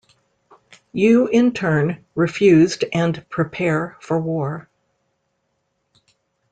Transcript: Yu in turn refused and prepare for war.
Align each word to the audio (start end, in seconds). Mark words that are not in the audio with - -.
Yu 0.93 1.27
in 1.27 1.51
turn 1.53 2.03
refused 2.15 2.83
and 2.91 3.23
prepare 3.29 3.97
for 4.01 4.19
war. 4.19 4.67